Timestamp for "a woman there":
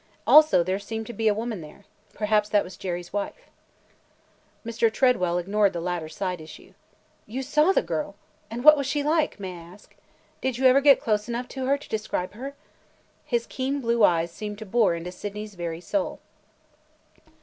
1.27-1.85